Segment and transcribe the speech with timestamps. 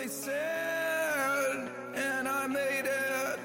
[0.00, 3.38] they said, and I made it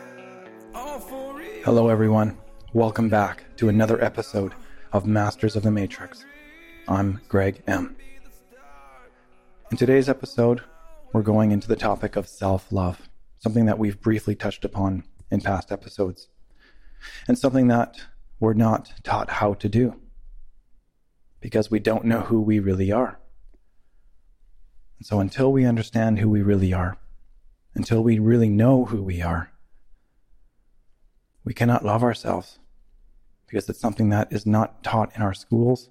[0.73, 1.61] all for real.
[1.65, 2.37] Hello, everyone.
[2.71, 4.53] Welcome back to another episode
[4.93, 6.25] of Masters of the Matrix.
[6.87, 7.97] I'm Greg M.
[9.69, 10.61] In today's episode,
[11.11, 13.09] we're going into the topic of self love,
[13.39, 16.29] something that we've briefly touched upon in past episodes,
[17.27, 17.97] and something that
[18.39, 19.99] we're not taught how to do
[21.41, 23.19] because we don't know who we really are.
[24.97, 26.97] And so, until we understand who we really are,
[27.73, 29.51] until we really know who we are,
[31.43, 32.59] we cannot love ourselves
[33.47, 35.89] because it's something that is not taught in our schools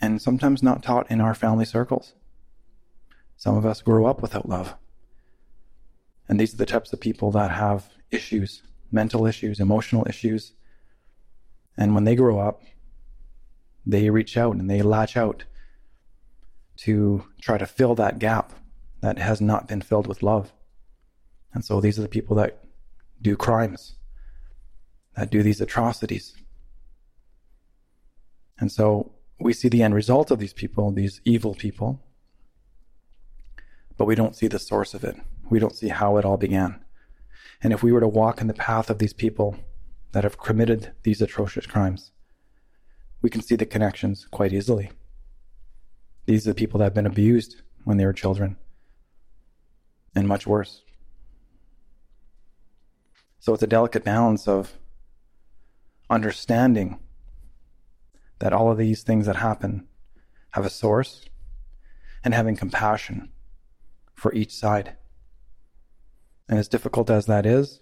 [0.00, 2.14] and sometimes not taught in our family circles.
[3.36, 4.74] Some of us grow up without love.
[6.28, 10.52] And these are the types of people that have issues, mental issues, emotional issues.
[11.76, 12.62] And when they grow up,
[13.84, 15.44] they reach out and they latch out
[16.80, 18.52] to try to fill that gap
[19.00, 20.52] that has not been filled with love.
[21.52, 22.62] And so these are the people that
[23.20, 23.96] do crimes,
[25.16, 26.34] that do these atrocities.
[28.58, 32.02] And so we see the end result of these people, these evil people,
[33.96, 35.16] but we don't see the source of it.
[35.50, 36.82] We don't see how it all began.
[37.62, 39.56] And if we were to walk in the path of these people
[40.12, 42.12] that have committed these atrocious crimes,
[43.20, 44.90] we can see the connections quite easily.
[46.26, 48.56] These are the people that have been abused when they were children,
[50.14, 50.82] and much worse.
[53.38, 54.74] So it's a delicate balance of
[56.10, 56.98] understanding
[58.38, 59.86] that all of these things that happen
[60.50, 61.26] have a source
[62.22, 63.30] and having compassion
[64.14, 64.96] for each side.
[66.48, 67.80] And as difficult as that is,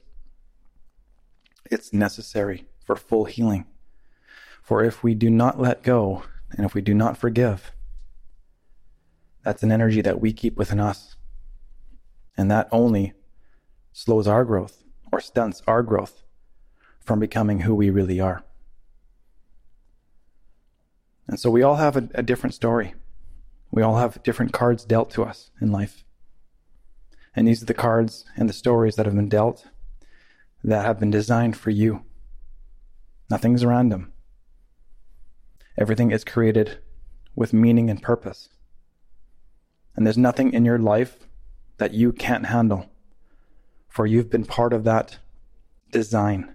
[1.71, 3.67] it's necessary for full healing.
[4.63, 7.73] For if we do not let go and if we do not forgive,
[9.49, 11.17] that's an energy that we keep within us.
[12.37, 13.15] And that only
[13.95, 16.23] slows our growth or stunts our growth
[17.01, 18.45] from becoming who we really are.
[21.27, 22.93] And so we all have a, a, different story.
[23.71, 26.05] We all have different cards dealt to us in life.
[27.35, 29.67] And these are the cards and the stories that have been dealt
[30.63, 32.05] that have been designed for you.
[33.31, 34.13] Nothing's random.
[35.79, 36.81] Everything is created
[37.35, 38.51] with meaning and purpose.
[39.99, 41.27] And there's nothing in your life
[41.79, 42.89] that you can't handle,
[43.89, 45.19] for you've been part of that
[45.91, 46.55] design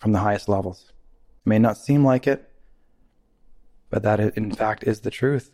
[0.00, 0.86] from the highest levels.
[0.88, 2.50] It may not seem like it,
[3.88, 5.52] but that in fact is the truth.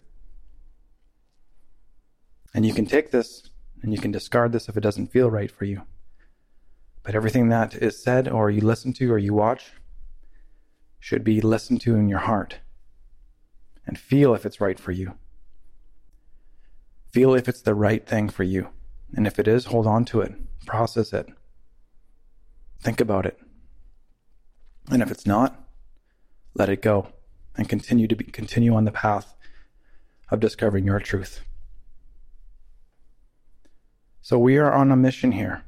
[2.54, 3.50] And you can take this
[3.82, 5.82] and you can discard this if it doesn't feel right for you.
[7.02, 9.72] But everything that is said or you listen to or you watch
[10.98, 12.60] should be listened to in your heart
[13.86, 15.18] and feel if it's right for you.
[17.14, 18.70] Feel if it's the right thing for you.
[19.14, 20.34] And if it is, hold on to it,
[20.66, 21.28] process it,
[22.80, 23.38] think about it.
[24.90, 25.64] And if it's not,
[26.54, 27.12] let it go
[27.56, 29.32] and continue to be, continue on the path
[30.28, 31.42] of discovering your truth.
[34.20, 35.62] So we are on a mission here,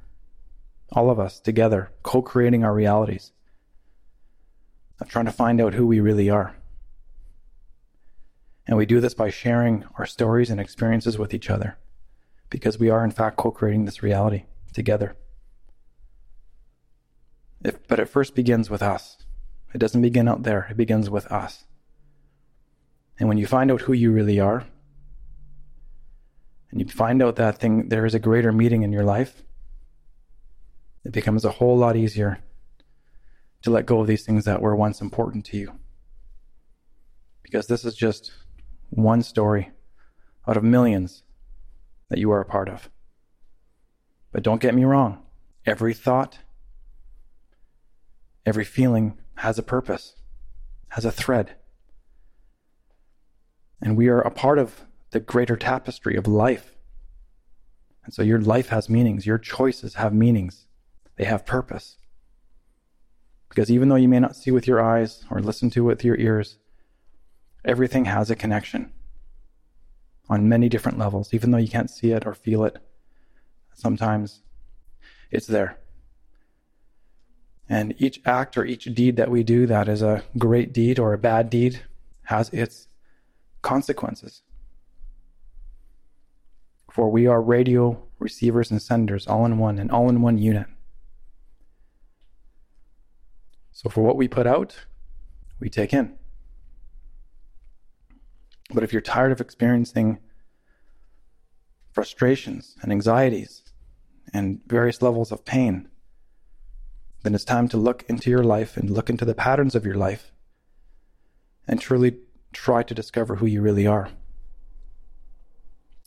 [0.90, 3.30] all of us together, co-creating our realities,
[5.00, 6.56] of trying to find out who we really are.
[8.66, 11.78] And we do this by sharing our stories and experiences with each other
[12.50, 15.16] because we are, in fact, co creating this reality together.
[17.65, 19.19] If, but it first begins with us.
[19.75, 21.65] It doesn't begin out there, it begins with us.
[23.19, 24.65] And when you find out who you really are,
[26.71, 29.43] and you find out that thing, there is a greater meaning in your life,
[31.05, 32.38] it becomes a whole lot easier
[33.62, 35.72] to let go of these things that were once important to you.
[37.43, 38.32] Because this is just
[38.96, 39.70] one story
[40.48, 41.22] out of millions
[42.08, 42.88] that you are a part of.
[44.32, 45.22] But don't get me wrong,
[45.64, 46.38] every thought,
[48.44, 50.14] every feeling has a purpose,
[50.88, 51.56] has a thread.
[53.80, 56.76] And we are a part of the greater tapestry of life.
[58.04, 60.66] And so your life has meanings, your choices have meanings,
[61.16, 61.96] they have purpose.
[63.49, 66.16] Because even though you may not see with your eyes or listen to with your
[66.16, 66.58] ears,
[67.66, 68.92] everything has a connection
[70.28, 72.78] on many different levels, even though you can't see it or feel it.
[73.74, 74.40] Sometimes
[75.30, 75.78] it's there.
[77.68, 81.12] And each act or each deed that we do that is a great deed or
[81.12, 81.82] a bad deed
[82.24, 82.86] has its
[83.62, 84.42] consequences.
[86.90, 90.66] For we are radio receivers and senders all in one, and all in one unit.
[93.72, 94.86] So for what we put out,
[95.60, 96.16] we take in.
[98.72, 100.18] But if you're tired of experiencing
[101.92, 103.62] frustrations and anxieties
[104.32, 105.88] and various levels of pain,
[107.22, 109.94] then it's time to look into your life and look into the patterns of your
[109.94, 110.32] life
[111.66, 112.18] and truly
[112.52, 114.10] try to discover who you really are.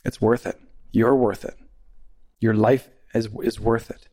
[0.06, 0.60] It's worth it.
[0.92, 1.58] You're worth it.
[2.40, 4.08] Your life is, is worth it.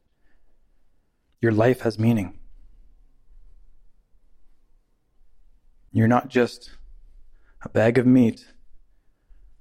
[1.41, 2.39] Your life has meaning.
[5.93, 6.73] You're not just
[7.63, 8.47] a bag of meat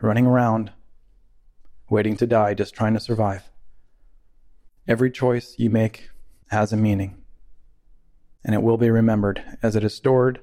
[0.01, 0.71] running around
[1.89, 3.49] waiting to die, just trying to survive.
[4.87, 6.09] Every choice you make
[6.49, 7.23] has a meaning,
[8.43, 10.39] and it will be remembered as it is stored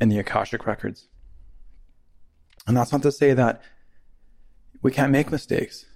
[0.00, 1.08] in the Akashic records.
[2.66, 3.62] And that's not to say that
[4.82, 5.86] we can't make mistakes,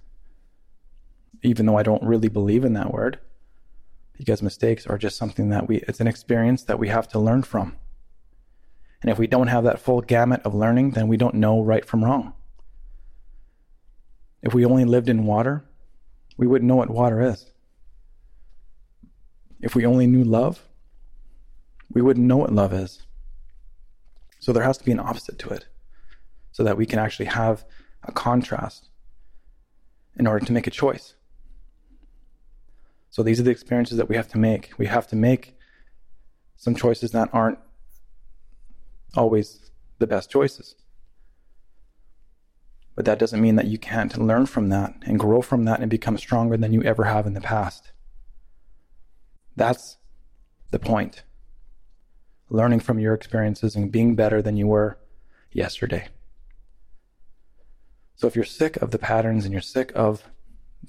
[1.41, 3.19] even though I don't really believe in that word,
[4.17, 7.43] because mistakes are just something that we, it's an experience that we have to learn
[7.43, 7.75] from.
[9.05, 11.85] And if we don't have that full gamut of learning, then we don't know right
[11.85, 12.33] from wrong.
[14.41, 15.63] If we only lived in water,
[16.37, 17.51] we wouldn't know what water is.
[19.61, 20.67] If we only knew love,
[21.91, 23.03] we wouldn't know what love is.
[24.39, 25.67] So there has to be an opposite to it
[26.51, 27.63] so that we can actually have
[28.01, 28.89] a contrast
[30.17, 31.13] in order to make a choice.
[33.11, 34.71] So these are the experiences that we have to make.
[34.79, 35.55] We have to make
[36.55, 37.59] some choices that aren't
[39.15, 40.75] always the best choices.
[42.95, 45.89] But that doesn't mean that you can't learn from that and grow from that and
[45.89, 47.91] become stronger than you ever have in the past.
[49.55, 49.97] That's
[50.71, 51.23] the point.
[52.49, 54.97] Learning from your experiences and being better than you were
[55.51, 56.07] yesterday.
[58.15, 60.23] So if you're sick of the patterns and you're sick of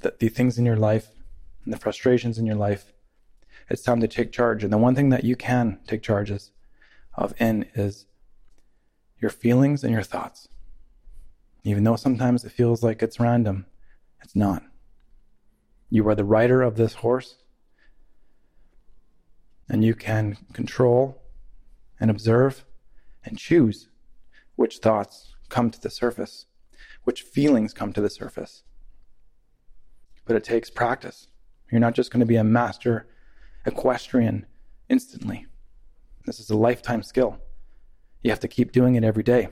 [0.01, 1.09] the, the things in your life
[1.65, 2.93] and the frustrations in your life,
[3.69, 4.63] it's time to take charge.
[4.63, 6.53] And the one thing that you can take charges
[7.15, 8.06] of in is
[9.21, 10.49] your feelings and your thoughts.
[11.65, 13.67] Even though sometimes it feels like it's random,
[14.23, 14.63] it's not.
[15.91, 17.37] You are the rider of this horse,
[19.69, 21.23] and you can control
[21.99, 22.65] and observe
[23.25, 23.89] and choose
[24.55, 26.47] which thoughts come to the surface,
[27.05, 28.63] which feelings come to the surface.
[30.25, 31.29] But it takes practice.
[31.71, 33.09] You're not just going to be a master
[33.65, 34.47] equestrian
[34.89, 35.47] instantly.
[36.27, 37.39] This is a lifetime skill.
[38.27, 39.51] You have to keep doing it every day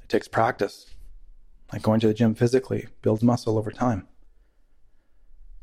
[0.00, 0.86] It takes practice.
[1.72, 4.06] Like going to the gym physically builds muscle over time.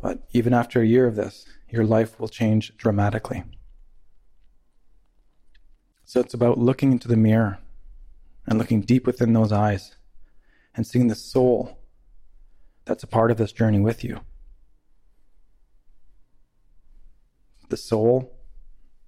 [0.02, 3.46] But even after a year of this, your life will change dramatically.
[6.04, 7.60] So it's about looking into the mirror
[8.46, 9.96] and looking deep within those eyes
[10.76, 11.80] and seeing the soul
[12.84, 14.20] that's a part of this journey with you.
[17.70, 18.34] The soul,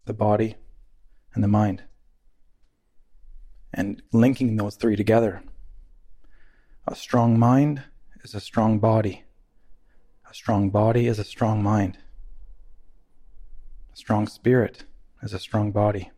[0.05, 0.55] the body,
[1.33, 1.83] and the mind
[3.73, 5.41] and linking those three together.
[6.87, 7.83] A strong mind
[8.23, 9.23] is a strong body.
[10.29, 11.97] A strong body is a strong mind.
[13.93, 14.85] A strong spirit
[15.21, 16.11] is a strong body.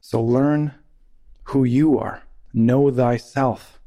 [0.00, 0.74] So learn
[1.44, 2.22] who you are.
[2.52, 3.80] Know thyself.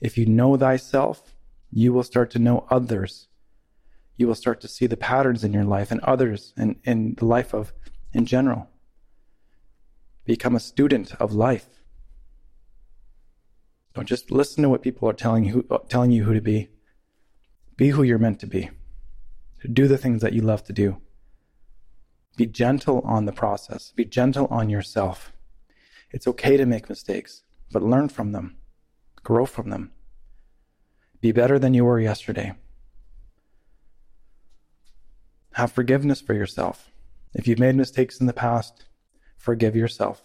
[0.00, 1.34] If you know thyself,
[1.70, 3.28] you will start to know others
[4.18, 7.24] you will start to see the patterns in your life and others and in the
[7.24, 7.72] life of
[8.12, 8.68] in general.
[10.24, 11.68] Become a student of life.
[13.94, 16.68] Don't just listen to what people are telling you, telling you who to be.
[17.76, 18.70] Be who you're meant to be.
[19.72, 21.00] Do the things that you love to do.
[22.36, 23.92] Be gentle on the process.
[23.94, 25.32] Be gentle on yourself.
[26.10, 28.56] It's okay to make mistakes, but learn from them.
[29.22, 29.92] Grow from them.
[31.20, 32.54] Be better than you were yesterday.
[35.58, 36.88] Have forgiveness for yourself.
[37.34, 38.84] If you've made mistakes in the past,
[39.36, 40.22] forgive yourself.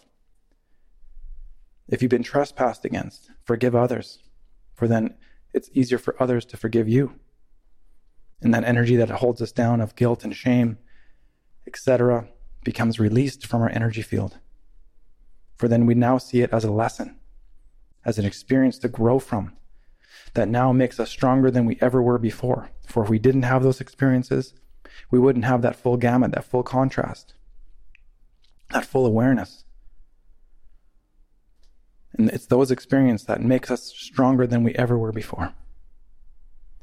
[1.88, 4.20] If you've been trespassed against, forgive others,
[4.76, 5.16] for then
[5.52, 7.16] it's easier for others to forgive you.
[8.44, 10.78] And that energy that holds us down of guilt and shame,
[11.66, 12.28] etc.,
[12.64, 14.38] becomes released from our energy field.
[15.58, 17.18] For then we now see it as a lesson,
[18.06, 19.54] as an experience to grow from,
[20.36, 22.70] that now makes us stronger than we ever were before.
[22.86, 24.54] For if we didn't have those experiences,
[25.12, 27.34] we wouldn't have that full gamut, that full contrast,
[28.72, 29.64] that full awareness.
[32.14, 35.54] And it's those experiences that makes us stronger than we ever were before.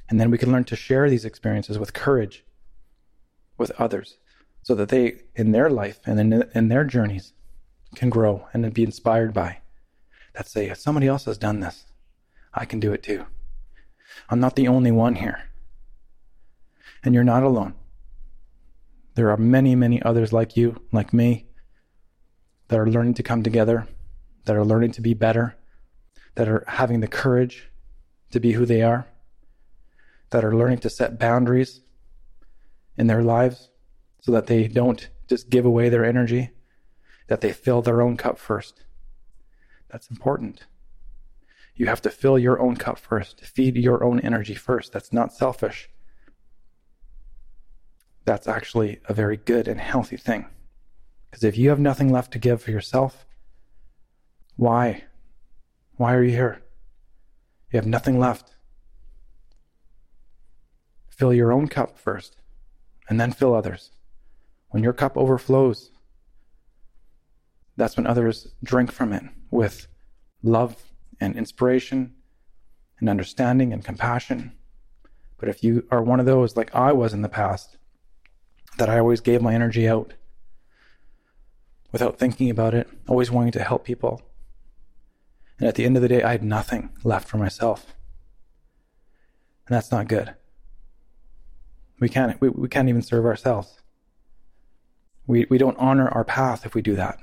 [0.08, 2.44] And then we can learn to share these experiences with courage
[3.56, 4.16] with others
[4.62, 7.32] so that they, in their life and in, in their journeys,
[7.94, 9.58] can grow and be inspired by.
[10.34, 11.86] That say, somebody else has done this,
[12.52, 13.26] I can do it too.
[14.28, 15.42] I'm not the only one here.
[17.02, 17.74] And you're not alone.
[19.14, 21.46] There are many, many others like you, like me,
[22.68, 23.88] that are learning to come together,
[24.44, 25.56] that are learning to be better,
[26.36, 27.70] that are having the courage
[28.30, 29.08] to be who they are,
[30.30, 31.80] that are learning to set boundaries
[32.96, 33.70] in their lives
[34.20, 36.50] so that they don't just give away their energy,
[37.26, 38.84] that they fill their own cup first.
[39.88, 40.66] That's important.
[41.74, 44.92] You have to fill your own cup first, feed your own energy first.
[44.92, 45.88] That's not selfish.
[48.30, 50.46] That's actually a very good and healthy thing.
[51.28, 53.26] Because if you have nothing left to give for yourself,
[54.54, 55.02] why?
[55.96, 56.62] Why are you here?
[57.72, 58.54] You have nothing left.
[61.08, 62.36] Fill your own cup first,
[63.08, 63.90] and then fill others.
[64.68, 65.90] When your cup overflows,
[67.76, 69.88] that's when others drink from it with
[70.40, 70.76] love
[71.20, 72.14] and inspiration
[73.00, 74.52] and understanding and compassion.
[75.36, 77.76] But if you are one of those, like I was in the past,
[78.80, 80.14] that I always gave my energy out
[81.92, 84.22] without thinking about it, always wanting to help people.
[85.58, 87.94] And at the end of the day, I had nothing left for myself.
[89.66, 90.34] And that's not good.
[92.00, 93.82] We can't, we, we can't even serve ourselves.
[95.26, 97.18] We, we don't honor our path if we do that.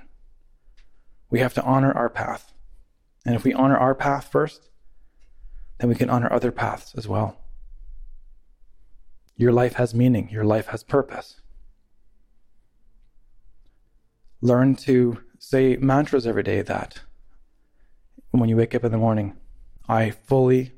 [1.32, 2.54] We have to honor our path.
[3.26, 4.70] And if we honor our path first,
[5.80, 7.38] then we can honor other paths as well.
[9.36, 11.42] Your life has meaning, your life has purpose.
[14.42, 17.02] Learn to say mantras every day that
[18.32, 19.36] when you wake up in the morning,
[19.88, 20.74] I fully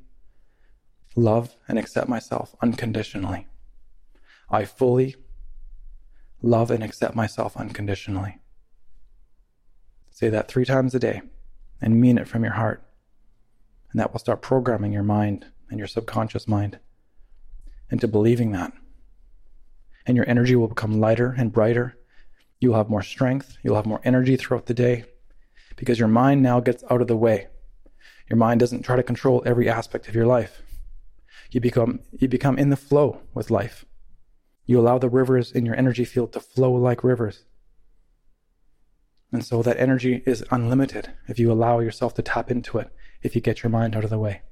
[1.14, 3.48] love and accept myself unconditionally.
[4.48, 5.16] I fully
[6.42, 8.38] love and accept myself unconditionally.
[10.10, 11.22] Say that three times a day
[11.80, 12.82] and mean it from your heart.
[13.90, 16.78] And that will start programming your mind and your subconscious mind
[17.90, 18.72] into believing that.
[20.06, 21.96] And your energy will become lighter and brighter.
[22.60, 23.56] You'll have more strength.
[23.62, 25.04] You'll have more energy throughout the day
[25.76, 27.48] because your mind now gets out of the way.
[28.28, 30.62] Your mind doesn't try to control every aspect of your life.
[31.50, 33.84] You become, you become in the flow with life.
[34.66, 37.44] You allow the rivers in your energy field to flow like rivers.
[39.32, 43.34] And so that energy is unlimited if you allow yourself to tap into it, if
[43.34, 44.42] you get your mind out of the way.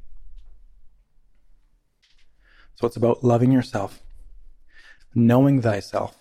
[2.75, 4.03] So it's about loving yourself,
[5.15, 6.18] knowing thyself.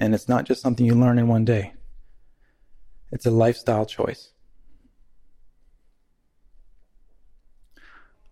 [0.00, 1.74] And it's not just something you learn in one day,
[3.12, 4.32] it's a lifestyle choice.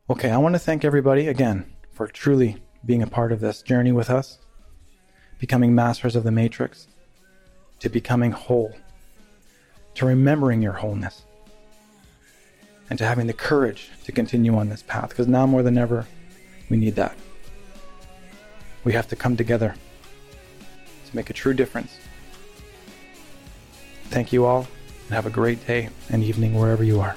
[0.09, 2.57] Okay, I want to thank everybody again for truly
[2.87, 4.39] being a part of this journey with us,
[5.39, 6.89] becoming masters of the matrix,
[7.81, 8.75] to becoming whole,
[9.97, 11.25] to remembering your wholeness,
[12.89, 15.11] and to having the courage to continue on this path.
[15.11, 16.07] Because now more than ever,
[16.71, 17.15] we need that.
[18.85, 19.75] We have to come together
[21.09, 21.99] to make a true difference.
[24.05, 24.67] Thank you all,
[25.07, 27.17] and have a great day and evening wherever you are.